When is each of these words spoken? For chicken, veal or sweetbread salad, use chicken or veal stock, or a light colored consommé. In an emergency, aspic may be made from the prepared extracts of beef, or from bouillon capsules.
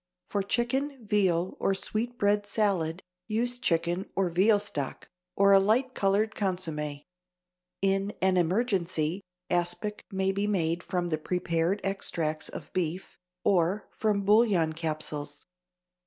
For 0.29 0.41
chicken, 0.41 1.05
veal 1.05 1.55
or 1.59 1.75
sweetbread 1.75 2.47
salad, 2.47 3.03
use 3.27 3.59
chicken 3.59 4.09
or 4.15 4.29
veal 4.31 4.57
stock, 4.57 5.07
or 5.35 5.51
a 5.53 5.59
light 5.59 5.93
colored 5.93 6.33
consommé. 6.33 7.03
In 7.83 8.11
an 8.19 8.35
emergency, 8.35 9.21
aspic 9.51 10.03
may 10.09 10.31
be 10.31 10.47
made 10.47 10.81
from 10.81 11.09
the 11.09 11.19
prepared 11.19 11.81
extracts 11.83 12.49
of 12.49 12.73
beef, 12.73 13.15
or 13.43 13.89
from 13.91 14.25
bouillon 14.25 14.73
capsules. 14.73 15.45